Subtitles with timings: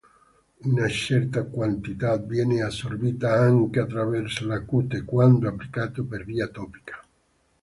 [0.69, 6.99] Una certa quantità viene assorbita anche attraverso la cute, quando applicato per via topica.